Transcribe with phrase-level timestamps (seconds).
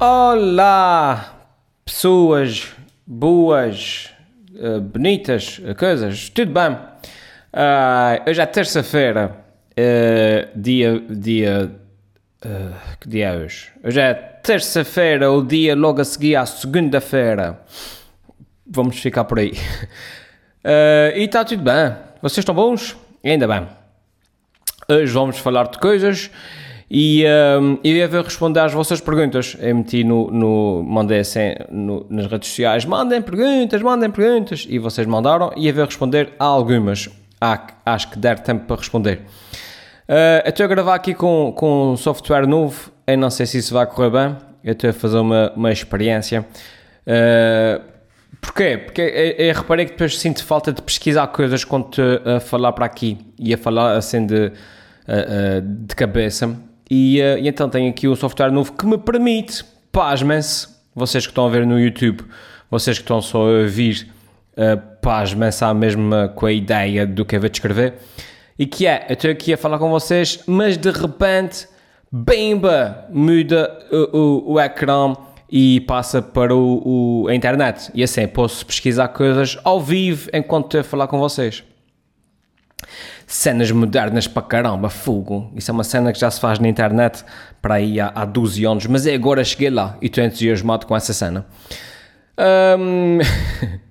[0.00, 1.36] Olá,
[1.84, 2.72] pessoas
[3.06, 4.10] boas,
[4.56, 6.72] uh, bonitas, uh, coisas, tudo bem?
[6.72, 9.36] Uh, hoje é terça-feira,
[10.56, 11.70] dia, dia,
[13.00, 13.70] que dia é hoje?
[13.84, 17.60] Hoje é terça-feira, o dia logo a seguir à segunda-feira.
[18.66, 19.52] Vamos ficar por aí.
[21.14, 21.94] e está tudo bem?
[22.20, 22.96] Vocês estão bons?
[23.24, 23.68] Ainda bem.
[24.88, 26.30] Hoje vamos falar de coisas
[26.96, 27.24] e
[27.60, 29.56] um, eu ia responder às vossas perguntas.
[29.58, 34.64] Eu meti no, no mandei assim no, nas redes sociais: mandem perguntas, mandem perguntas.
[34.70, 37.10] E vocês mandaram e ia responder a algumas.
[37.40, 39.22] Ah, acho que der tempo para responder.
[40.08, 42.92] Uh, estou a gravar aqui com, com um software novo.
[43.08, 44.36] Eu não sei se isso vai correr bem.
[44.62, 46.46] Eu estou a fazer uma, uma experiência.
[47.08, 47.82] Uh,
[48.40, 48.78] porquê?
[48.78, 51.88] Porque eu, eu, reparei que depois sinto falta de pesquisar coisas quando
[52.24, 54.52] a falar para aqui e a falar assim de,
[55.08, 56.56] uh, de cabeça.
[56.90, 61.30] E, uh, e, então tenho aqui um software novo que me permite, pasmem-se, vocês que
[61.30, 62.22] estão a ver no YouTube,
[62.70, 64.08] vocês que estão só a ouvir,
[64.52, 67.94] uh, pasmem-se mesmo com a ideia do que eu vou descrever,
[68.58, 71.66] e que é, eu estou aqui a falar com vocês, mas de repente,
[72.10, 75.14] bimba, muda o, o, o ecrã
[75.50, 77.90] e passa para o, o, a internet.
[77.94, 81.64] E assim, posso pesquisar coisas ao vivo enquanto estou a falar com vocês
[83.26, 85.52] cenas modernas para caramba, fogo.
[85.56, 87.24] Isso é uma cena que já se faz na internet
[87.60, 90.96] para aí há, há 12 anos, mas é agora cheguei lá e estou entusiasmado com
[90.96, 91.46] essa cena.
[92.78, 93.18] Um...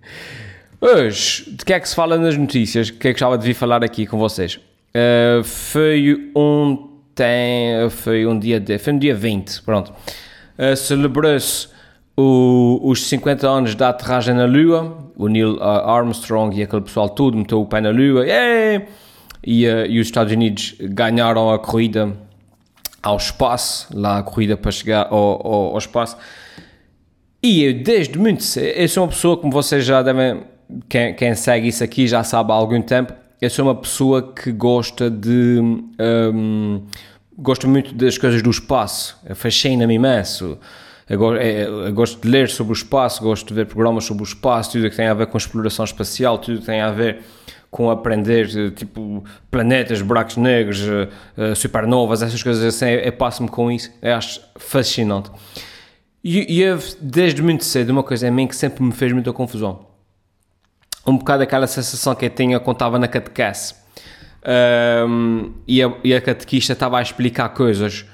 [0.81, 2.89] Hoje, de que é que se fala nas notícias?
[2.89, 4.55] O que é que gostava de vir falar aqui com vocês?
[4.55, 9.93] Uh, foi um tem, foi um dia de, foi um dia 20, pronto.
[10.57, 11.69] Uh, Celebrou-se
[12.15, 17.61] os 50 anos da aterragem na Lua, o Neil Armstrong e aquele pessoal tudo meteu
[17.61, 18.85] o pé na Lua, yeah!
[19.43, 22.13] E, uh, e os Estados Unidos ganharam a corrida
[23.01, 26.17] ao espaço, lá a corrida para chegar ao, ao, ao espaço.
[27.41, 30.43] E eu, desde muito eu sou uma pessoa, como vocês já devem,
[30.87, 34.53] quem, quem segue isso aqui já sabe há algum tempo, eu sou uma pessoa que
[34.53, 35.59] gosta de.
[35.99, 36.83] Um,
[37.37, 40.57] gosto muito das coisas do espaço, fascina-me imenso.
[41.09, 44.71] Eu, eu, gosto de ler sobre o espaço, gosto de ver programas sobre o espaço,
[44.71, 47.21] tudo que tem a ver com exploração espacial, tudo que tem a ver
[47.73, 53.71] com aprender eh, tipo planetas, buracos negros, uh, supernovas, essas coisas assim, eu, passo-me com
[53.71, 55.31] isso, eu acho fascinante.
[56.23, 59.33] E, e eu, desde muito cedo, uma coisa em mim que sempre me fez muita
[59.33, 59.87] confusão.
[61.05, 63.73] Um bocado aquela sensação que eu tinha quando estava na catequese.
[65.07, 68.05] Um, e, a, e a catequista estava a explicar coisas.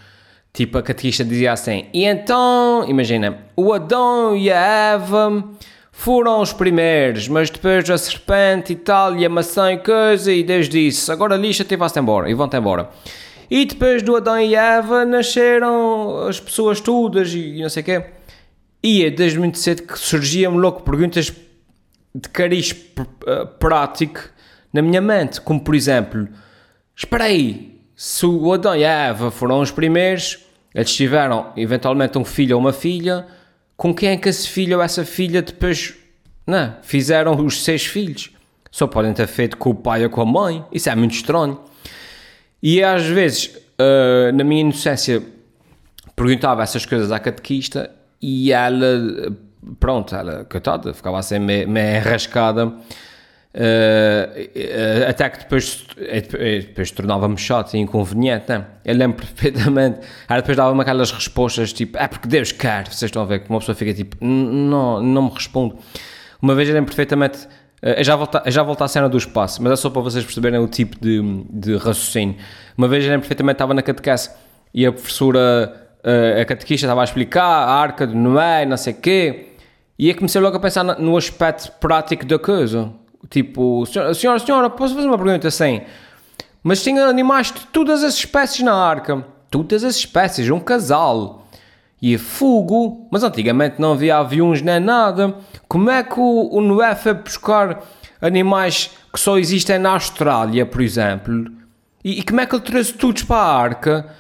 [0.54, 5.44] Tipo, a catequista dizia assim: E então, imagina, o Adão e a Eva
[6.00, 10.44] foram os primeiros, mas depois a serpente e tal, e a maçã e coisa, e
[10.44, 12.90] Deus disse: agora lixa-te e vá-te embora, e vão-te embora.
[13.52, 18.04] E depois do Adão e Eva nasceram as pessoas todas e não sei o quê.
[18.82, 21.34] E é desde muito cedo que surgiam logo perguntas
[22.16, 22.74] de cariz
[23.28, 24.22] eh, prático
[24.72, 26.30] na minha mente, como por exemplo:
[26.96, 32.24] espera aí, se o Adão e a Eva foram os primeiros, eles tiveram eventualmente um
[32.24, 33.28] filho ou uma filha
[33.80, 35.96] com quem é que esse filho ou essa filha depois
[36.46, 38.30] não, fizeram os seis filhos.
[38.70, 40.66] Só podem ter feito com o pai ou com a mãe.
[40.70, 41.58] Isso é muito estranho.
[42.62, 43.46] E às vezes,
[43.80, 45.24] uh, na minha inocência,
[46.14, 47.90] perguntava essas coisas à catequista
[48.22, 49.34] e ela,
[49.80, 52.74] pronto, ela, coitada, ficava assim meio, meio rascada
[53.52, 58.66] Uh, até que depois, depois tornava-me chato e inconveniente, né?
[58.86, 60.00] Eu lembro perfeitamente.
[60.28, 62.88] Ela depois dava-me aquelas respostas tipo, é porque Deus quer.
[62.88, 65.78] Vocês estão a ver que uma pessoa fica tipo, não, não me respondo.
[66.42, 67.48] Uma vez eu lembro perfeitamente.
[67.82, 70.68] Eu já, volto, já à cena do espaço, mas é só para vocês perceberem o
[70.68, 72.36] tipo de, de raciocínio.
[72.78, 74.30] Uma vez eu lembro perfeitamente, estava na catequese
[74.74, 75.90] e a professora,
[76.42, 79.46] a catequista, estava a explicar a arca de Noé, não sei o quê,
[79.98, 82.92] e eu comecei logo a pensar no aspecto prático da coisa.
[83.28, 85.82] Tipo, senhora, senhora, posso fazer uma pergunta assim?
[86.64, 89.26] Mas tinha animais de todas as espécies na arca.
[89.50, 91.48] Todas as espécies, um casal.
[92.02, 93.08] E fogo.
[93.12, 95.36] Mas antigamente não havia aviões nem nada.
[95.68, 97.84] Como é que o, o Noé foi buscar
[98.22, 101.46] animais que só existem na Austrália, por exemplo?
[102.04, 104.16] E, e como é que ele trouxe todos para a arca?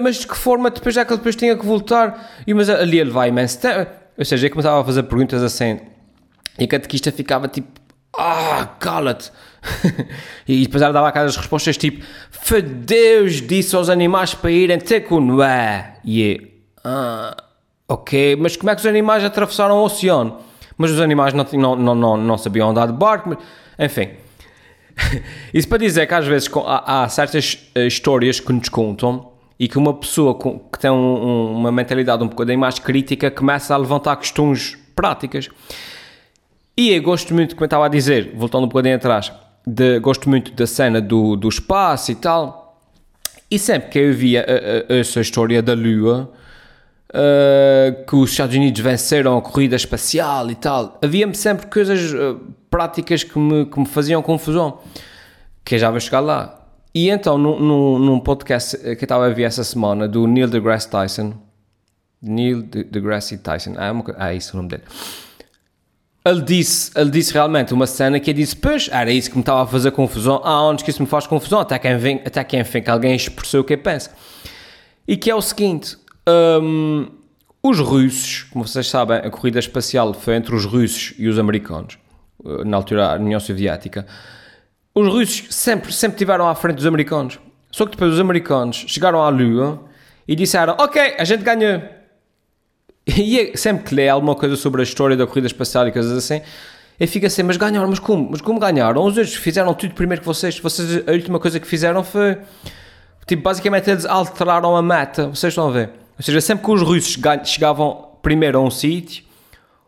[0.00, 2.32] Mas de que forma depois é que ele depois tinha que voltar?
[2.46, 3.58] E, mas ali ele vai imenso.
[4.16, 5.80] Ou seja, ele começava a fazer perguntas assim.
[6.58, 7.68] E a catequista ficava tipo
[8.18, 9.30] ah, cala-te.
[10.46, 15.02] e depois ela dava aquelas respostas tipo: Foi Deus disse aos animais para irem ter
[15.02, 15.94] com Noé.
[16.04, 16.40] E é,
[16.84, 17.36] ah,
[17.88, 20.38] ok, mas como é que os animais atravessaram o oceano?
[20.76, 23.38] Mas os animais não, não, não, não, não sabiam andar de barco, mas,
[23.78, 24.10] enfim.
[25.54, 29.66] Isso para dizer que às vezes há, há certas uh, histórias que nos contam e
[29.68, 33.76] que uma pessoa com, que tem um, uma mentalidade um bocadinho mais crítica começa a
[33.76, 35.48] levantar questões práticas.
[36.78, 39.32] E eu gosto muito, como eu estava a dizer, voltando um bocadinho atrás,
[39.66, 42.80] de, gosto muito da cena do, do espaço e tal.
[43.50, 44.46] E sempre que eu via
[44.88, 46.32] essa história da Lua,
[47.10, 52.38] uh, que os Estados Unidos venceram a corrida espacial e tal, havia-me sempre coisas uh,
[52.70, 54.78] práticas que me, que me faziam confusão,
[55.64, 56.64] que eu já vou chegar lá.
[56.94, 60.46] E então, num, num, num podcast que eu estava a ver essa semana, do Neil
[60.46, 61.34] deGrasse Tyson,
[62.22, 64.84] Neil deGrasse Tyson, ah, é, uma, ah, é isso o nome dele.
[66.24, 69.42] Ele disse, ele disse realmente uma cena que eu disse, pois, era isso que me
[69.42, 70.40] estava a fazer confusão.
[70.44, 71.60] Ah, onde que isso me faz confusão?
[71.60, 74.10] Até que, vem, até que enfim, que alguém expressou o que eu penso.
[75.06, 75.96] E que é o seguinte,
[76.62, 77.06] um,
[77.62, 81.98] os russos, como vocês sabem, a corrida espacial foi entre os russos e os americanos,
[82.66, 84.06] na altura a União Soviética.
[84.94, 87.38] Os russos sempre, sempre estiveram à frente dos americanos.
[87.70, 89.84] Só que depois os americanos chegaram à Lua
[90.26, 91.97] e disseram: Ok, a gente ganhou.
[93.16, 96.12] E é sempre que lê alguma coisa sobre a história da corrida espacial e coisas
[96.12, 96.42] assim,
[97.00, 98.28] ele fica assim: Mas ganharam, mas como?
[98.30, 99.02] Mas como ganharam?
[99.02, 100.58] Os outros fizeram tudo primeiro que vocês.
[100.58, 102.36] Vocês, a última coisa que fizeram foi.
[103.26, 105.28] Tipo, basicamente eles alteraram a meta.
[105.28, 105.90] Vocês estão a ver?
[106.18, 109.24] Ou seja, sempre que os russos chegavam primeiro a um sítio,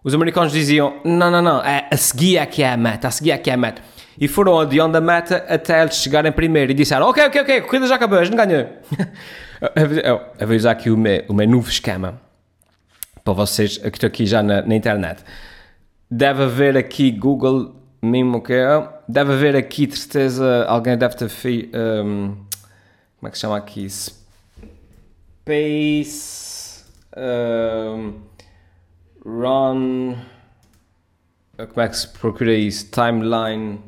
[0.03, 3.11] os americanos diziam: não, não, não, é, a seguir é que é a meta, a
[3.11, 3.83] seguir é que é a meta.
[4.19, 7.63] E foram adiante da meta até eles chegarem primeiro e disseram: ok, ok, ok, a
[7.63, 8.67] corrida já acabou, a gente ganhou.
[10.39, 12.30] eu vou usar aqui o meu, o meu novo esquema
[13.25, 15.25] para vocês que estão aqui já na, na internet.
[16.11, 18.89] Deve haver aqui Google mesmo que é.
[19.09, 21.77] Deve haver aqui, de certeza, alguém deve ter feito.
[21.77, 22.37] Um,
[23.19, 23.89] como é que se chama aqui?
[25.43, 26.85] Space
[27.17, 28.21] um,
[29.25, 30.17] Run.
[31.57, 32.91] Como é que se procura isso?
[32.91, 33.81] Timeline.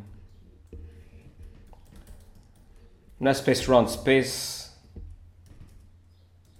[3.19, 4.70] Não é Space Run, Space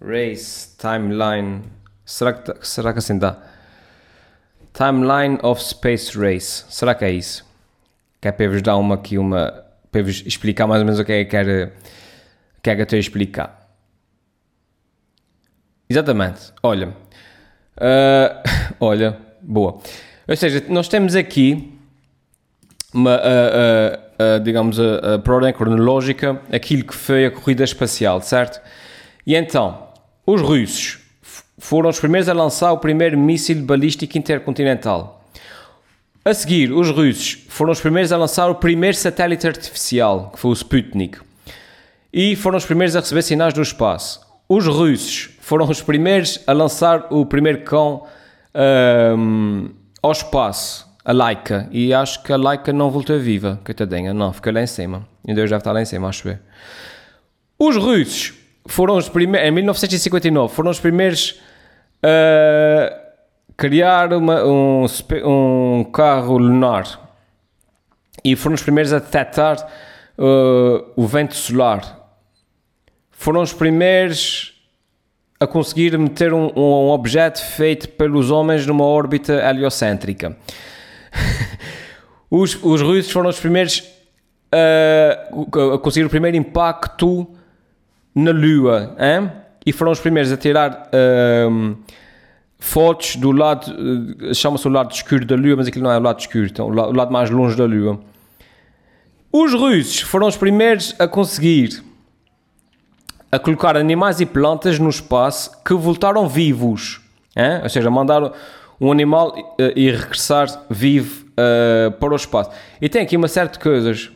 [0.01, 1.63] Race Timeline.
[2.13, 3.39] Será que, será que assim dá?
[4.75, 6.63] Timeline of Space Race.
[6.69, 7.43] Será que é isso?
[8.21, 9.65] Que é para vos dar uma aqui, uma.
[9.91, 11.73] para vos explicar mais ou menos o que é que quero,
[12.63, 13.67] que é que eu estou a explicar.
[15.89, 16.53] Exatamente.
[16.63, 16.89] Olha.
[17.79, 18.43] Uh,
[18.79, 19.81] olha, boa.
[20.29, 21.73] Ou seja, nós temos aqui
[22.93, 28.61] uma, uh, uh, digamos, a, a, ordem cronológica, aquilo que foi a corrida espacial, certo?
[29.27, 29.89] E então,
[30.27, 31.02] os russos
[31.63, 35.25] foram os primeiros a lançar o primeiro míssil balístico intercontinental.
[36.25, 40.51] A seguir, os russos foram os primeiros a lançar o primeiro satélite artificial, que foi
[40.51, 41.21] o Sputnik.
[42.13, 44.21] E foram os primeiros a receber sinais do espaço.
[44.49, 48.07] Os russos foram os primeiros a lançar o primeiro cão
[49.17, 49.71] um,
[50.03, 51.69] ao espaço, a Laika.
[51.71, 55.07] E acho que a Laika não voltou viva, coitadinha, não, ficou lá em cima.
[55.27, 56.39] Ainda deve estar lá em cima, acho eu.
[57.57, 58.35] Os russos
[58.67, 61.41] foram os primeiros, em 1959, foram os primeiros
[62.03, 63.03] a
[63.57, 64.87] criar uma, um,
[65.25, 67.01] um carro lunar.
[68.25, 69.57] E foram os primeiros a detectar
[70.19, 72.01] uh, o vento solar.
[73.11, 74.53] Foram os primeiros
[75.39, 80.37] a conseguir meter um, um objeto feito pelos homens numa órbita heliocêntrica.
[82.31, 83.83] os, os russos foram os primeiros
[84.53, 87.27] a, a conseguir o primeiro impacto
[88.15, 89.31] na Lua, hein?
[89.65, 90.91] E foram os primeiros a tirar
[92.63, 96.01] fotos do lado, uh, chama-se o lado escuro da Lua, mas aquilo não é o
[96.01, 97.99] lado escuro, então, o, lado, mais longe da Lua.
[99.33, 101.83] Os russos foram os primeiros a conseguir
[103.33, 107.01] a colocar animais e plantas no espaço que voltaram vivos.
[107.35, 107.61] Hein?
[107.63, 108.33] Ou seja, mandaram
[108.79, 112.51] um animal uh, e regressar vivo uh, para o espaço.
[112.81, 114.13] E tem aqui uma série de coisas.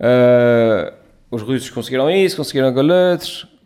[0.00, 0.92] Uh,
[1.30, 2.92] os russos conseguiram isso, conseguiram aquilo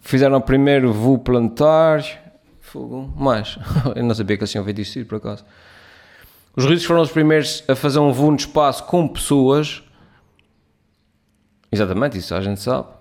[0.01, 2.19] fizeram o primeiro voo planetário.
[2.61, 3.59] Fogo, mais.
[3.97, 5.45] Eu não sabia que eles tinham feito isso por acaso.
[6.55, 9.83] Os russos foram os primeiros a fazer um voo no espaço com pessoas.
[11.73, 13.01] Exatamente, isso a gente sabe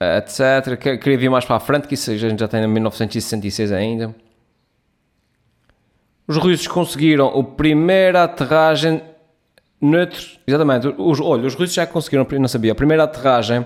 [0.00, 0.78] etc.
[0.78, 4.14] Queria vir mais para a frente, que isso a gente já tem em 1966 ainda.
[6.26, 9.02] Os russos conseguiram o primeira aterragem
[9.80, 13.64] neutro, exatamente, os, olha, os russos já conseguiram, não sabia, a primeira aterragem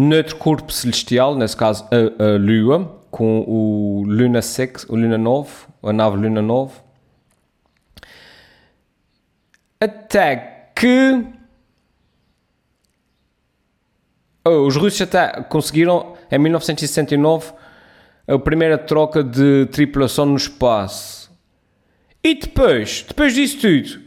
[0.00, 5.50] neutro corpo celestial, nesse caso a, a Lua, com o Luna 6, o Luna 9,
[5.82, 6.72] a nave Luna 9.
[9.80, 11.24] Até que
[14.42, 17.52] Oh, os russos até conseguiram, em 1969,
[18.26, 21.30] a primeira troca de tripulação no espaço.
[22.24, 24.00] E depois, depois disso tudo,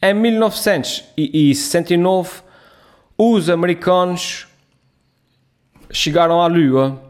[0.00, 2.42] em 1969,
[3.18, 4.46] os americanos
[5.92, 7.00] chegaram à Lua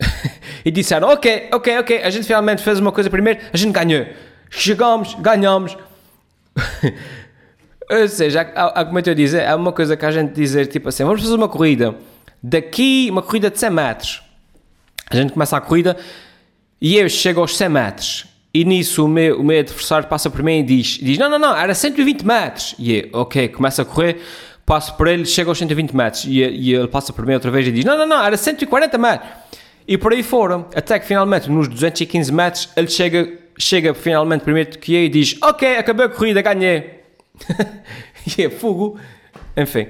[0.64, 4.06] e disseram: Ok, ok, ok, a gente finalmente fez uma coisa primeiro, a gente ganhou.
[4.50, 5.76] Chegamos, ganhamos.
[7.90, 10.88] Ou seja, como eu estou a dizer, é uma coisa que a gente dizer tipo
[10.88, 11.94] assim: vamos fazer uma corrida
[12.42, 14.22] daqui, uma corrida de 100 metros.
[15.10, 15.96] A gente começa a corrida
[16.80, 18.26] e eu chego aos 100 metros.
[18.54, 21.38] E nisso o meu, o meu adversário passa por mim e diz, diz: Não, não,
[21.38, 22.74] não, era 120 metros.
[22.78, 24.20] E eu, ok, começa a correr,
[24.64, 26.24] passo por ele, chega aos 120 metros.
[26.24, 28.98] E, e ele passa por mim outra vez e diz: Não, não, não, era 140
[28.98, 29.30] metros.
[29.86, 34.78] E por aí foram, até que finalmente nos 215 metros ele chega, chega finalmente primeiro
[34.78, 37.00] que eu e diz: Ok, acabou a corrida, ganhei.
[38.38, 38.98] e é fogo.
[39.56, 39.88] Enfim.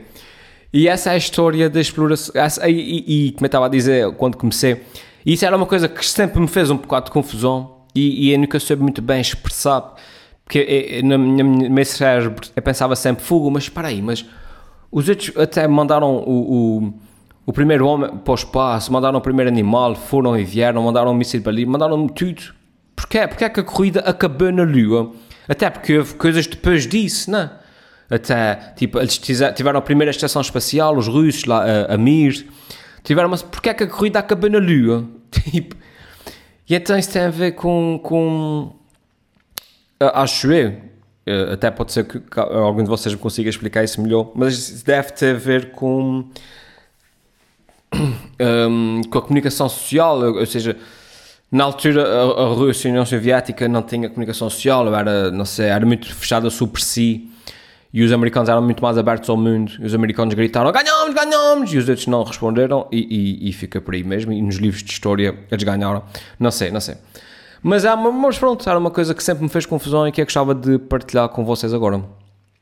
[0.72, 2.32] E essa é a história da exploração.
[2.34, 4.82] Essa, e, e, e, como eu estava a dizer quando comecei,
[5.24, 8.38] isso era uma coisa que sempre me fez um bocado de confusão e, e eu
[8.38, 9.94] nunca soube muito bem expressar.
[10.44, 14.24] Porque eu, no meu cérebro eu pensava sempre: fogo, mas espera aí, mas
[14.92, 16.92] os outros até mandaram o, o
[17.44, 21.14] o primeiro homem para o espaço, mandaram o primeiro animal, foram e vieram, mandaram um
[21.14, 22.54] míssil para ali, mandaram tudo.
[22.94, 23.26] Porquê?
[23.26, 25.12] Porque é que a corrida acabou na Lua?
[25.48, 27.50] Até porque houve coisas depois disso, não é?
[28.08, 32.46] Até, tipo, eles tiveram a primeira estação espacial, os russos, lá, a, a Mir,
[33.02, 35.04] tiveram, mas porquê é que a corrida acabou na Lua?
[35.32, 35.76] Tipo,
[36.68, 38.72] e então isso tem a ver com, com
[39.98, 40.76] acho eu,
[41.52, 45.36] até pode ser que algum de vocês me consiga explicar isso melhor, mas deve ter
[45.36, 46.24] a ver com
[48.40, 50.76] um, com a comunicação social, ou seja,
[51.50, 55.44] na altura a, a Rússia e a União Soviética não tinha comunicação social, era, não
[55.44, 57.28] sei, era muito fechada sobre si
[57.92, 59.72] e os americanos eram muito mais abertos ao mundo.
[59.78, 63.80] E os americanos gritaram ganhamos, ganhamos, e os outros não responderam e, e, e, fica
[63.80, 64.32] por aí mesmo.
[64.32, 66.02] E nos livros de história eles ganharam,
[66.38, 66.96] não sei, não sei.
[67.62, 70.24] Mas, é, mas pronto, era uma coisa que sempre me fez confusão e que eu
[70.24, 72.02] gostava de partilhar com vocês agora.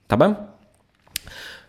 [0.03, 0.37] Está bem?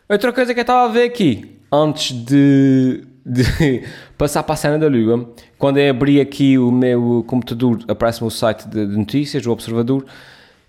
[0.09, 3.43] Outra coisa que eu estava a ver aqui, antes de, de
[4.17, 8.31] passar para a cena da Lua, quando eu abri aqui o meu computador, aparece-me o
[8.31, 10.05] site de, de notícias, o Observador,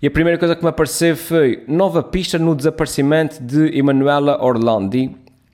[0.01, 5.13] e a primeira coisa que me apareceu foi nova pista no desaparecimento de Emanuela Orlandi,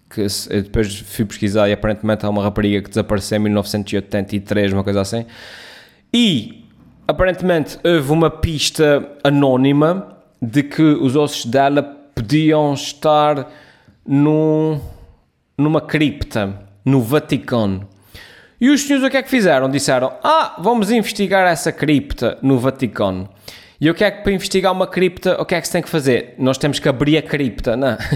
[0.09, 5.01] que depois fui pesquisar e aparentemente é uma rapariga que desapareceu em 1983, uma coisa
[5.01, 5.25] assim.
[6.13, 6.68] E
[7.09, 11.81] aparentemente houve uma pista anónima de que os ossos dela
[12.13, 13.51] podiam estar
[14.05, 14.79] num,
[15.57, 16.53] numa cripta
[16.85, 17.89] no Vaticano.
[18.61, 19.67] E os senhores o que é que fizeram?
[19.71, 23.27] Disseram: Ah, vamos investigar essa cripta no Vaticano.
[23.81, 25.81] E o que é que para investigar uma cripta, o que é que se tem
[25.81, 26.35] que fazer?
[26.37, 27.97] Nós temos que abrir a cripta, não?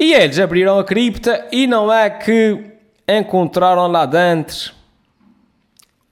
[0.00, 2.56] E eles abriram a cripta e não é que
[3.08, 4.77] encontraram lá dentro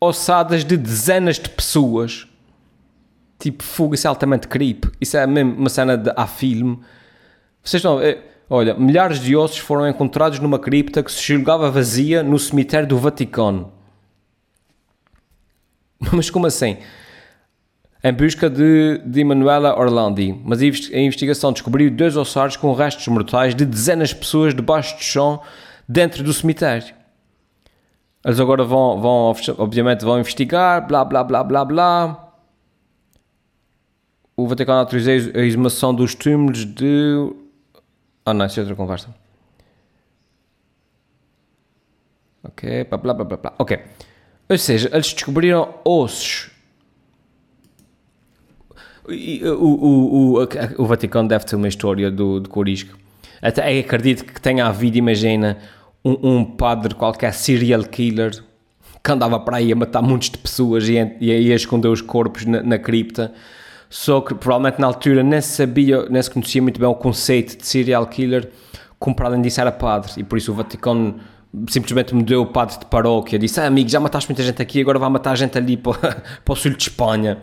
[0.00, 2.26] ossadas de dezenas de pessoas.
[3.38, 4.84] Tipo, fogo, isso é altamente creep.
[5.00, 6.80] Isso é mesmo uma cena de a filme.
[7.62, 8.00] Vocês estão.
[8.00, 12.86] É, Olha, milhares de ossos foram encontrados numa cripta que se julgava vazia no cemitério
[12.86, 13.72] do Vaticano.
[16.12, 16.76] Mas como assim?
[18.04, 23.52] Em busca de, de Emanuela Orlandi, mas a investigação descobriu dois ossados com restos mortais
[23.52, 25.42] de dezenas de pessoas debaixo do chão
[25.88, 26.94] dentro do cemitério.
[28.26, 32.32] Eles agora vão, vão obviamente, vão investigar, blá blá blá blá blá.
[34.36, 37.32] O Vaticano autorizou a exumação dos túmulos de
[38.26, 39.14] Oh não, isso é outra conversa.
[42.42, 43.54] Ok, blá blá blá blá blá.
[43.56, 43.78] Ok.
[44.48, 46.50] Ou seja, eles descobriram ossos.
[49.04, 49.12] O,
[49.62, 52.98] o, o, o Vaticano deve ter uma história do, do Corisco.
[53.40, 55.58] Até acredito que tenha havido, imagina,
[56.08, 58.42] um, um, padre qualquer serial killer
[59.02, 62.44] que andava para aí a matar muitos de pessoas e, e ia esconder os corpos
[62.44, 63.32] na, na cripta
[63.88, 67.66] só que provavelmente na altura nem sabia, nem se conhecia muito bem o conceito de
[67.66, 68.50] serial killer,
[68.98, 71.20] como para além disso era padre, e por isso o Vaticano
[71.68, 74.80] simplesmente me deu o padre de paróquia, disse, ah, amigo, já mataste muita gente aqui,
[74.80, 75.94] agora vai matar gente ali para,
[76.44, 77.38] para o sul de Espanha.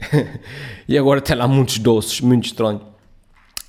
[0.88, 2.80] e agora tem lá muitos doces, muito estranho.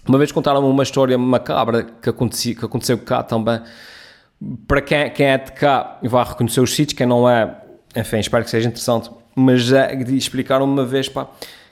[0.08, 3.62] Uma vez contaram-me uma história macabra que aconteceu, que aconteceu cá também.
[4.68, 7.56] Para quem, quem é de cá vai reconhecer os sítios, quem não é,
[7.96, 9.10] enfim, espero que seja interessante.
[9.36, 11.28] Mas já explicaram uma vez, pá,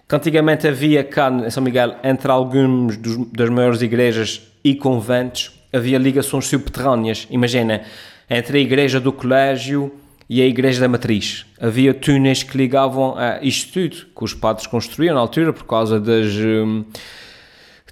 [0.07, 5.59] que antigamente havia cá em São Miguel, entre alguns dos, das maiores igrejas e conventos,
[5.73, 7.27] havia ligações subterrâneas.
[7.29, 7.81] Imagina,
[8.29, 9.91] entre a igreja do colégio
[10.29, 11.45] e a igreja da matriz.
[11.59, 15.99] Havia túneis que ligavam a isto tudo, que os padres construíam na altura por causa
[15.99, 16.85] das, hum,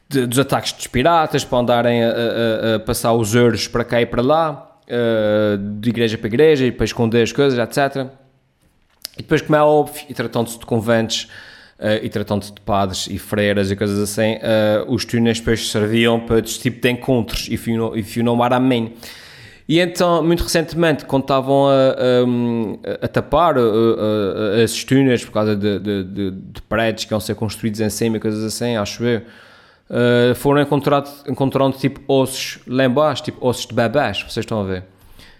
[0.07, 4.01] de, dos ataques dos piratas, para andarem a, a, a, passar os euros para cá
[4.01, 8.07] e para lá, uh, de igreja para igreja, e para esconder as coisas, etc.
[9.17, 11.27] E depois, como é óbvio, e tratando-se de conventos,
[11.79, 16.19] uh, e tratando de padres e freiras e coisas assim, uh, os túneis depois serviam
[16.19, 17.49] para este tipo de encontros,
[18.17, 18.91] know what I mean.
[19.69, 21.73] E então, muito recentemente, quando estavam a,
[23.01, 23.55] a, a tapar
[24.63, 28.15] as túneis por causa de, de, de, de, prédios que iam ser construídos em cima
[28.15, 29.23] e coisas assim, acho eu,
[29.89, 34.63] uh, foram encontrados, encontrando tipo ossos lá embaixo, tipo ossos de bebés, vocês estão a
[34.63, 34.83] ver.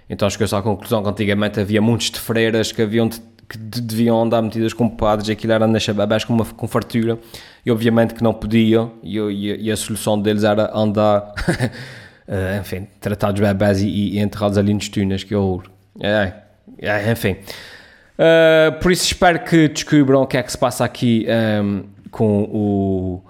[0.10, 4.22] Então chegou-se à conclusão que antigamente havia muitos de freiras que haviam de, que deviam
[4.22, 7.18] andar metidas com padres e aquilo era nascer bebés com, uma, com fartura
[7.66, 11.34] e obviamente que não podiam e, e, e a solução deles era andar
[12.28, 15.64] uh, enfim, tratados bebés e, e, enterrados ali nos túneis, que horror.
[16.00, 16.34] É,
[16.80, 17.38] é, enfim.
[18.18, 21.84] Uh, por isso espero que descubram o que é que se passa aqui um, ehm,
[22.10, 23.22] com, o,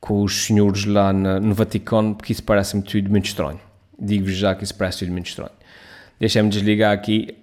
[0.00, 3.60] com os senhores lá na, no Vaticano, porque isso parece-me tudo muito estranho.
[3.98, 5.50] Digo-vos já que isso parece tudo muito estranho.
[6.20, 7.36] Deixem-me desligar aqui.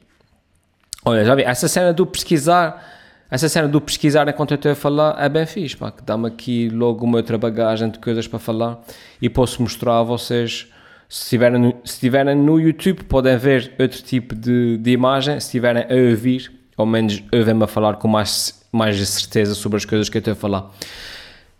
[1.03, 2.83] Olha, já vi, essa cena do pesquisar,
[3.29, 6.27] essa cena do pesquisar enquanto eu estou a falar é bem fixe, pá, que dá-me
[6.27, 8.81] aqui logo uma outra bagagem de coisas para falar
[9.21, 10.67] e posso mostrar a vocês
[11.07, 15.39] se estiverem no, se estiverem no YouTube, podem ver outro tipo de, de imagem.
[15.39, 19.85] Se estiverem a ouvir, ao menos ouvem-me a falar com mais, mais certeza sobre as
[19.85, 20.71] coisas que eu estou a falar.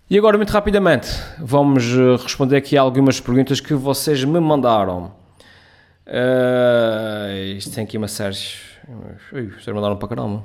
[0.08, 1.10] E agora, muito rapidamente,
[1.40, 5.12] vamos eh, responder aqui algumas perguntas que vocês me mandaram.
[6.06, 8.38] Uh, isto tem aqui uma série.
[9.34, 10.44] Ui, vocês mandaram para caramba.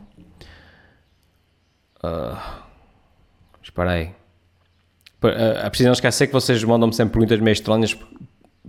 [2.02, 2.38] Uh,
[3.62, 4.07] espera aí.
[5.23, 7.95] Uh, preciso não esquecer que vocês mandam-me sempre perguntas meio estranhas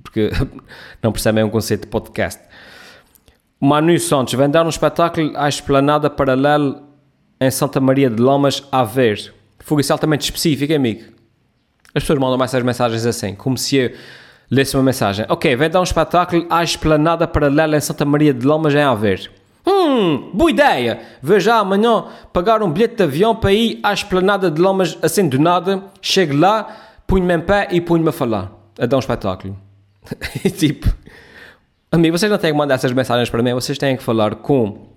[0.03, 0.29] porque
[1.01, 2.41] não percebem o conceito de podcast.
[3.62, 6.83] Manu Santos dar um espetáculo à esplanada paralela
[7.39, 9.33] em Santa Maria de Lomas a ver.
[9.63, 11.03] Foi isso altamente específico, amigo.
[11.94, 13.91] As pessoas mandam mais essas mensagens assim, como se eu
[14.50, 15.25] lesse uma mensagem.
[15.30, 19.30] Ok, vem dar um espetáculo à esplanada paralela em Santa Maria de Lomas em Aveiro.
[19.65, 21.00] Hum, boa ideia!
[21.38, 25.38] Já amanhã pagar um bilhete de avião para ir à esplanada de Lomas assim do
[25.39, 25.84] nada.
[26.01, 26.68] Chego lá,
[27.06, 28.51] punho-me em pé e punho-me a falar.
[28.80, 29.58] A dar um espetáculo.
[30.44, 30.91] e tipo,
[31.91, 34.88] amigo, vocês não têm que mandar essas mensagens para mim, vocês têm que falar com,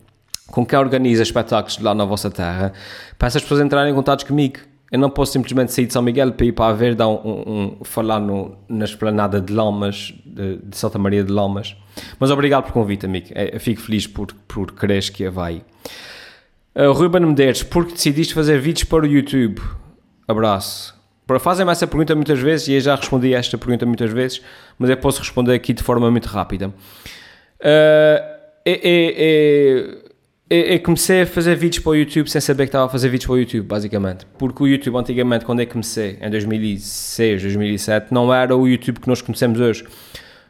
[0.51, 2.73] com quem organiza espetáculos lá na vossa terra
[3.19, 4.59] para essas pessoas entrarem em contato comigo.
[4.93, 7.19] Eu não posso simplesmente sair de São Miguel para ir para a ver dar um,
[7.25, 11.75] um, falar no, na esplanada de Lamas, de, de, Santa Maria de Lamas.
[12.21, 13.27] Mas obrigado por convite, amigo.
[13.35, 15.65] É, eu fico feliz por, por quereres que vai.
[16.77, 19.61] Uh, Ruben Medeiros, por que decidiste fazer vídeos para o YouTube?
[20.29, 20.95] Abraço.
[21.41, 24.43] Fazem-me essa pergunta muitas vezes e eu já respondi a esta pergunta muitas vezes,
[24.79, 26.69] mas eu posso responder aqui de forma muito rápida.
[27.61, 28.35] Uh,
[30.51, 33.27] eu, comecei a fazer vídeos para o YouTube sem saber que estava a fazer vídeos
[33.27, 34.27] para o YouTube, basicamente.
[34.39, 39.09] Porque o YouTube, antigamente, quando eu comecei, em 2006, 2007, não era o YouTube que
[39.09, 39.85] nós conhecemos hoje.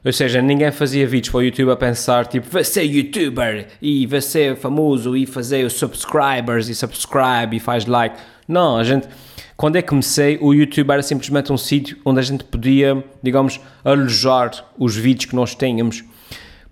[0.04, 4.06] Ou seja, ninguém fazia vídeos para o YouTube a pensar, tipo, vai ser youtuber e
[4.06, 8.18] vai ser famoso e fazer os subscribers e subscribe e faz like.
[8.46, 9.08] Não, a gente
[9.56, 14.50] quando que comecei, o YouTube era simplesmente um sítio onde a gente podia, digamos, alojar
[14.76, 16.02] os vídeos que nós tínhamos.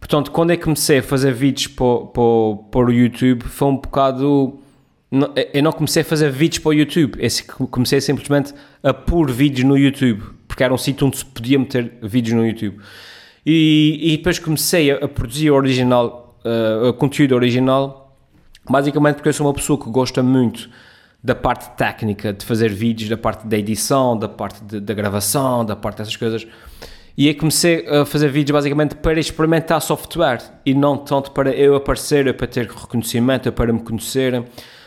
[0.02, 4.58] Portanto, quando é que comecei a fazer vídeos para, o YouTube, foi um bocado.
[5.54, 9.64] Eu não comecei a fazer vídeos para o YouTube, eu comecei simplesmente a pôr vídeos
[9.64, 12.78] no YouTube, porque era um sítio onde se podia meter vídeos no YouTube.
[13.46, 18.18] E, e depois comecei a, produzir original, uh, conteúdo original,
[18.68, 20.68] basicamente porque eu sou uma pessoa que gosta muito
[21.22, 25.76] da parte técnica de fazer vídeos, da parte da edição, da parte da gravação, da
[25.76, 26.44] parte dessas coisas.
[27.16, 31.74] E aí comecei a fazer vídeos basicamente para experimentar software e não tanto para eu
[31.74, 34.44] aparecer, para ter reconhecimento, para me conhecerem.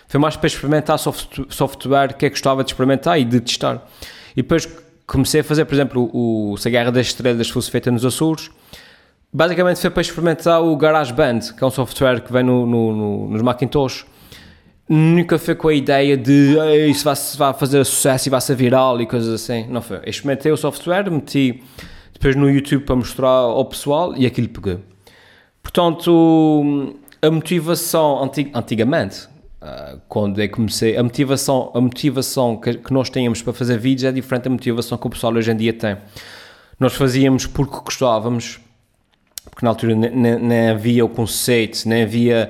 [0.08, 3.88] Foi mais para experimentar software que que gostava de experimentar e de testar.
[4.36, 4.68] E depois
[5.06, 8.50] comecei a fazer, por exemplo, o, se a Guerra das Estrelas fosse feita nos Açores,
[9.32, 13.30] basicamente foi para experimentar o GarageBand, que é um software que vem no, no, no,
[13.30, 14.06] nos Macintosh
[14.88, 16.56] nunca foi com a ideia de
[16.88, 19.66] isso vai, vai fazer sucesso e vai ser viral e coisas assim.
[19.68, 19.98] Não foi.
[19.98, 21.64] Eu experimentei o software, meti
[22.16, 24.80] depois no YouTube para mostrar ao pessoal e aquilo pegou.
[25.62, 29.28] Portanto, a motivação antig antigamente,
[29.62, 34.06] uh, quando eu comecei, a motivação, a motivação que, que, nós tínhamos para fazer vídeos
[34.06, 35.98] é diferente da motivação que o pessoal hoje em dia tem.
[36.80, 38.60] Nós fazíamos porque gostávamos,
[39.50, 42.50] porque na altura nem, havia o conceito, nem havia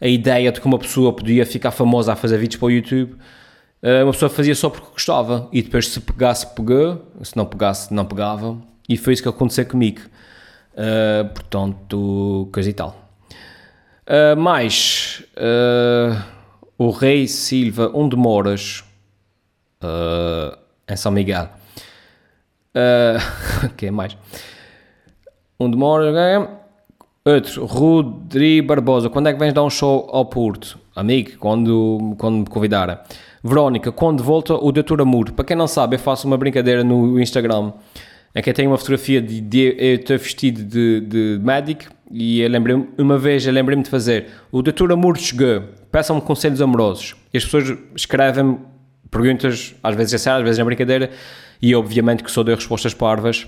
[0.00, 3.16] a ideia de que uma pessoa podia ficar famosa a fazer vídeos para o YouTube,
[3.82, 7.92] eh, uma pessoa fazia só porque gostava e depois se pegasse, pegou, se não pegasse,
[7.92, 10.00] não pegava e foi isso que aconteceu comigo.
[10.74, 13.08] Uh, portanto, coisa e tal.
[14.02, 16.20] Uh, mais, uh,
[16.76, 18.82] o Rei Silva, onde moras?
[19.80, 21.48] Uh, em São Miguel.
[22.70, 24.16] Uh, que é mais?
[25.58, 26.14] Onde moras?
[27.24, 30.78] Outro, Rodrigo Barbosa, quando é que vens dar um show ao Porto?
[30.94, 32.96] Amigo, quando, quando me convidarem.
[33.42, 35.32] Verónica, quando volta o Doutor Amor?
[35.32, 37.72] Para quem não sabe, eu faço uma brincadeira no Instagram
[38.34, 42.48] em que tenho uma fotografia de, de eu estou vestido de, de médico E eu
[42.48, 44.26] lembrei uma vez, eu lembrei-me de fazer.
[44.50, 47.16] O doutor Amor chegou, peçam-me conselhos amorosos.
[47.32, 48.58] E as pessoas escrevem
[49.10, 51.10] perguntas, às vezes é sério, às vezes é brincadeira,
[51.60, 53.46] e obviamente que só dou respostas parvas.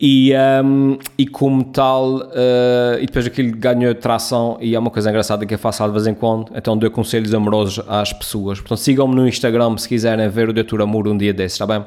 [0.00, 0.32] E,
[0.64, 5.44] um, e como tal, uh, e depois aquilo ganhou tração e é uma coisa engraçada
[5.44, 8.60] que eu faço de vez em quando, então dou conselhos amorosos às pessoas.
[8.60, 11.84] Portanto, sigam-me no Instagram se quiserem ver o Doutor Amor um dia desses, está bem?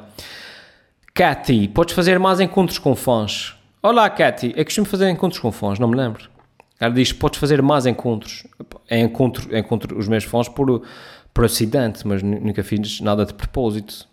[1.14, 3.54] Cathy, podes fazer mais encontros com fãs?
[3.82, 6.30] Olá, Cathy, eu costumo fazer encontros com fãs, não me lembro.
[6.80, 8.46] Ela diz, podes fazer mais encontros.
[8.88, 10.82] É encontro, encontro os meus fãs por,
[11.34, 14.08] por acidente, mas nunca fiz nada de propósito.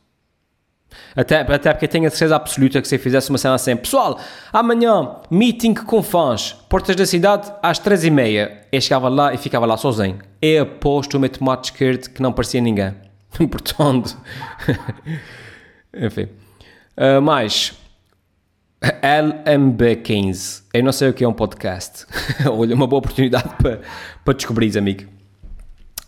[1.15, 4.19] Até, até porque tenho a certeza absoluta que se eu fizesse uma cena assim, pessoal,
[4.51, 8.65] amanhã, meeting com fãs, portas da cidade, às três e meia.
[8.73, 10.19] Eu chegava lá e ficava lá sozinho.
[10.41, 12.93] Eu aposto o meu tomate esquerdo que não parecia ninguém.
[13.49, 14.17] Portanto,
[15.95, 16.27] enfim.
[16.99, 17.71] Uh, mais,
[18.81, 20.63] LMB15.
[20.73, 22.05] Eu não sei o que é um podcast.
[22.45, 23.79] Olha, uma boa oportunidade para,
[24.25, 25.05] para descobrir, amigo.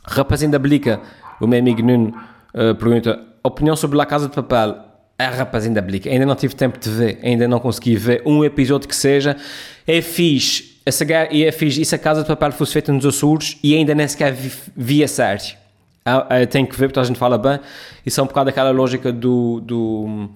[0.04, 1.00] Rapazinho da Blica,
[1.40, 2.10] o meu amigo Nuno
[2.54, 4.84] uh, pergunta opinião sobre La Casa de Papel.
[5.18, 8.44] É rapazinho da Blica, ainda não tive tempo de ver, ainda não consegui ver um
[8.44, 9.38] episódio que seja.
[9.88, 13.58] É fixe, essa, é fixe, e se a Casa de Papel fosse feita nos Açores
[13.64, 15.56] e ainda nem sequer vi, vi a série.
[16.04, 17.62] Ah, ah, tenho que ver, porque a gente fala bem.
[18.06, 20.30] Isso é um bocado aquela lógica do, do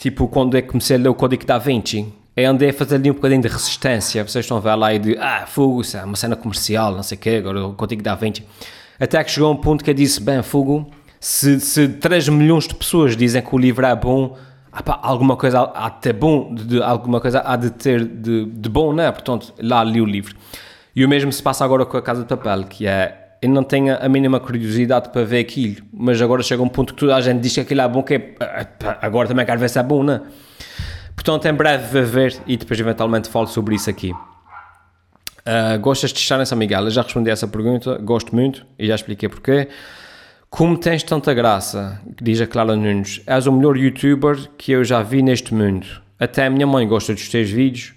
[0.00, 2.94] tipo, quando é que comecei a ler o Código da Vinci, é andei a fazer
[2.94, 4.26] ali um bocadinho de resistência.
[4.26, 7.02] Vocês estão a ver lá e de, ah, fogo, isso é uma cena comercial, não
[7.02, 8.42] sei o quê, agora o Código da Vinci.
[8.98, 12.74] Até que chegou um ponto que eu disse, bem, fogo, se, se 3 milhões de
[12.74, 14.38] pessoas dizem que o livro é bom,
[15.02, 18.94] alguma coisa há de ter bom, de, alguma coisa há de ter de, de bom,
[18.94, 19.12] não é?
[19.12, 20.34] Portanto, lá li o livro.
[20.96, 23.62] E o mesmo se passa agora com a Casa de Papel, que é eu não
[23.62, 27.20] tenho a mínima curiosidade para ver aquilo, mas agora chega um ponto que toda a
[27.20, 28.34] gente diz que aquilo é bom, que é,
[29.00, 30.22] agora também quero ver se é bom, não é?
[31.14, 34.12] Portanto, em breve vou ver e depois eventualmente falo sobre isso aqui.
[34.12, 36.84] Uh, gostas de estar em São Miguel?
[36.84, 39.68] Eu já respondi a essa pergunta, gosto muito e já expliquei porquê.
[40.50, 45.02] Como tens tanta graça, diz a Clara Nunes, és o melhor youtuber que eu já
[45.02, 45.86] vi neste mundo.
[46.18, 47.94] Até a minha mãe gosta dos teus vídeos.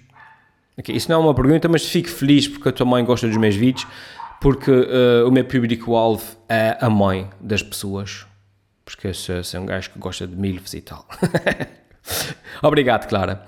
[0.78, 3.36] Okay, isso não é uma pergunta, mas fico feliz porque a tua mãe gosta dos
[3.36, 3.86] meus vídeos,
[4.44, 8.26] porque uh, o meu público-alvo é a mãe das pessoas.
[8.84, 11.08] Porque eu sou, sou um gajo que gosta de milfos e tal.
[12.62, 13.46] Obrigado, Clara.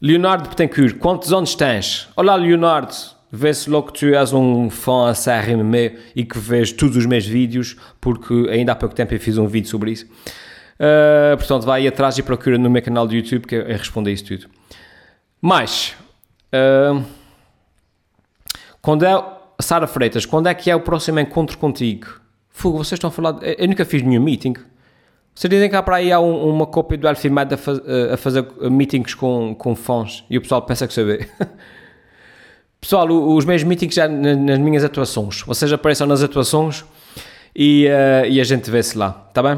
[0.00, 2.08] Leonardo Betancourt, quantos anos tens?
[2.16, 2.92] Olá, Leonardo
[3.30, 7.24] vê-se logo que tu és um fã acérrimo meu e que vês todos os meus
[7.24, 10.04] vídeos, porque ainda há pouco tempo eu fiz um vídeo sobre isso.
[10.04, 14.12] Uh, portanto, vai atrás e procura no meu canal de YouTube que eu respondo a
[14.12, 14.48] isso tudo.
[15.40, 15.94] Mas,
[16.52, 17.04] uh,
[18.82, 22.20] quando é, Sara Freitas, quando é que é o próximo encontro contigo?
[22.48, 24.54] Fogo, vocês estão a falar, eu nunca fiz nenhum meeting.
[25.34, 27.80] Vocês dizem que há para aí há um, uma cópia do Alfimed a, faz,
[28.12, 31.28] a fazer meetings com, com fãs e o pessoal pensa que sabe.
[32.80, 35.40] Pessoal, os meus meetings já nas minhas atuações.
[35.40, 36.84] Vocês apareçam nas atuações
[37.56, 39.56] e, uh, e a gente vê-se lá, tá bem?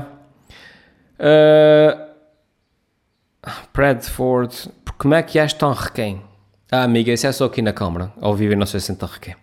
[1.18, 2.06] Uh,
[3.74, 6.22] Bradford, como é que és tão requém?
[6.70, 8.12] Ah, amiga, isso é só aqui na câmara.
[8.20, 9.34] Ao vivo não sei se tão requém.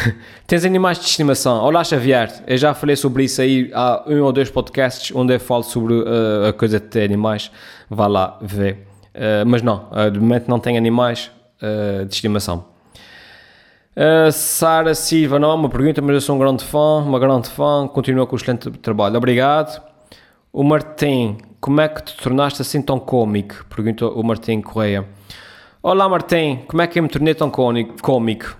[0.46, 1.62] Tens animais de estimação?
[1.62, 2.30] Olá, Xavier.
[2.46, 5.94] Eu já falei sobre isso aí há um ou dois podcasts onde eu falo sobre
[5.94, 7.50] uh, a coisa de ter animais.
[7.88, 8.86] Vá lá ver.
[9.14, 11.30] Uh, mas não, uh, de momento não tenho animais
[12.06, 12.66] de estimação.
[14.30, 17.88] Sara Silva, não é uma pergunta, mas eu sou um grande fã, uma grande fã,
[17.88, 19.16] continua com o excelente trabalho.
[19.16, 19.82] Obrigado.
[20.52, 23.64] O Martim, como é que te tornaste assim tão cómico?
[23.74, 25.06] Pergunta o Martim Correia.
[25.82, 28.56] Olá Martim, como é que eu me tornei tão cómico?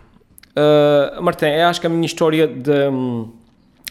[0.56, 2.72] Uh, Martim, eu acho que a minha história de,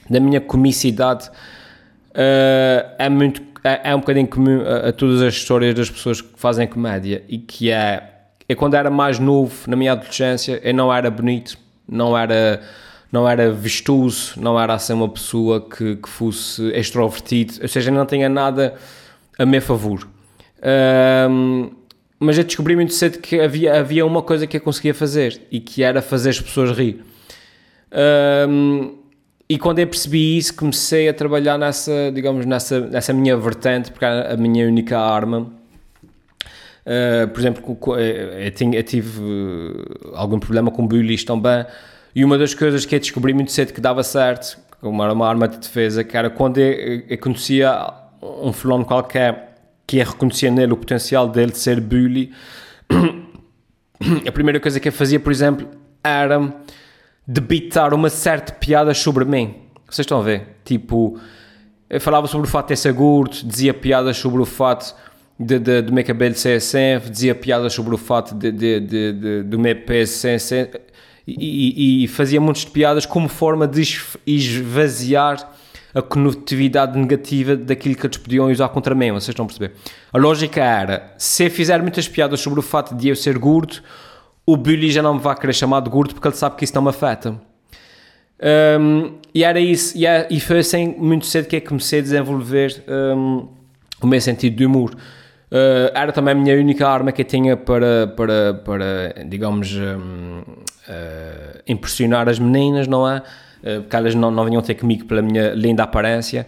[0.09, 5.35] da minha comicidade uh, é, muito, é, é, um bocadinho comum a, a todas as
[5.35, 8.11] histórias das pessoas que fazem comédia e que é
[8.47, 11.57] eu quando era mais novo, na minha adolescência, eu não era bonito,
[11.89, 12.61] não era,
[13.11, 18.05] não era vistoso, não era assim uma pessoa que, que fosse extrovertido, ou seja, não
[18.05, 18.75] tinha nada
[19.39, 20.07] a meu favor.
[21.29, 21.71] Um,
[22.19, 25.59] mas eu descobri muito cedo que havia, havia uma coisa que eu conseguia fazer e
[25.59, 27.03] que era fazer as pessoas rir.
[28.49, 28.95] Um,
[29.47, 34.05] e quando eu percebi isso, comecei a trabalhar nessa, digamos, nessa, nessa minha vertente, porque
[34.05, 35.51] era a minha única arma
[36.85, 41.65] Uh, por exemplo, eu, tinha, eu tive eh, algum problema com bullies também,
[42.13, 45.27] e uma das coisas que eu descobri muito cedo que dava certo, como era uma
[45.27, 49.54] arma de defesa, que era quando eu, eu conhecia um fulano qualquer
[49.85, 52.31] que eu reconhecia nele o potencial dele de ser bully,
[54.27, 55.67] a primeira coisa que eu fazia, por exemplo,
[56.03, 56.53] era
[57.27, 59.55] debitar uma certa piada sobre mim.
[59.87, 60.57] Vocês estão a ver?
[60.63, 61.19] Tipo,
[61.89, 64.95] eu falava sobre o fato de ser gordo, dizia piadas sobre o fato
[65.39, 69.13] de, de, do meu cabelo ser assim, dizia piadas sobre o fato de, de, de,
[69.13, 70.67] de do meu peso ser assim,
[71.27, 73.81] e, e, fazia muitas piadas como forma de
[74.27, 75.51] esvaziar
[75.95, 79.75] a conotividade negativa daquilo que eles podiam usar contra mim, vocês estão a perceber?
[80.11, 83.77] A lógica era, se eu fizer muitas piadas sobre o fato de eu ser gordo,
[84.45, 86.75] o Billy já não me vai querer chamar de gordo porque ele sabe que isso
[86.75, 87.39] não me afeta.
[88.79, 92.01] Um, e era isso, e, é, e, foi assim muito cedo que eu comecei a
[92.01, 92.83] desenvolver
[93.15, 93.47] um,
[94.01, 94.91] o meu sentido de humor.
[94.91, 100.39] Uh, era também a minha única arma que eu tinha para, para, para digamos, um,
[100.41, 103.23] uh, impressionar as meninas, não é?
[103.65, 106.45] Uh, porque elas não, não vinham ter comigo pela minha linda aparência,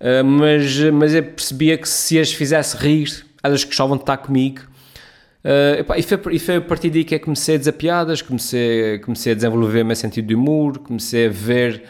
[0.00, 4.62] uh, mas, mas eu percebia que se as fizesse rir, elas gostavam de estar comigo.
[5.96, 9.30] e, foi, e foi a partir daí que eu comecei a dizer piadas, comecei, comecei
[9.30, 11.84] a desenvolver meu sentido de humor, comecei a ver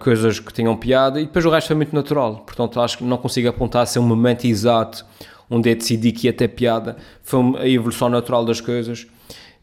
[0.00, 2.40] coisas que tinham piada e depois o resto foi muito natural.
[2.40, 5.06] Portanto, acho que não consigo apontar se um momento exato
[5.48, 6.96] onde eu decidi que ia ter piada.
[7.22, 9.06] Foi a evolução natural das coisas.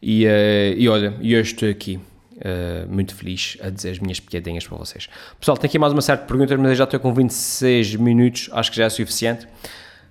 [0.02, 2.00] E, uh, e olha, e hoje estou aqui.
[2.44, 5.08] Uh, muito feliz a dizer as minhas piadinhas para vocês.
[5.38, 8.70] Pessoal, tem aqui mais uma certa pergunta, mas eu já estou com 26 minutos, acho
[8.72, 9.46] que já é suficiente.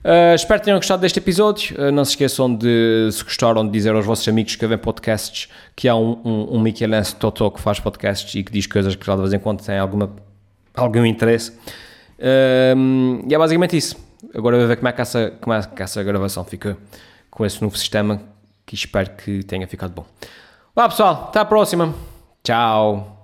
[0.03, 1.75] Uh, espero que tenham gostado deste episódio.
[1.77, 5.49] Uh, não se esqueçam de, se gostaram, de dizer aos vossos amigos que vêm podcasts
[5.75, 6.63] que há um, um, um
[7.19, 10.11] Totó que faz podcasts e que diz coisas que de vez em quando têm alguma,
[10.73, 11.51] algum interesse.
[12.17, 13.95] Uh, e é basicamente isso.
[14.33, 16.77] Agora vou ver como é que essa, como é que essa gravação fica
[17.29, 18.21] com esse novo sistema
[18.65, 20.05] que espero que tenha ficado bom.
[20.75, 21.93] Olá pessoal, até a próxima.
[22.43, 23.20] Chao.